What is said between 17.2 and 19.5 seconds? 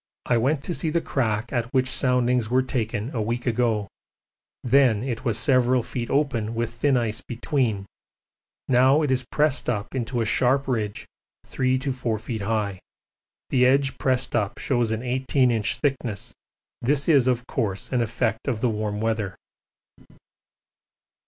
of course an effect of the warm weather.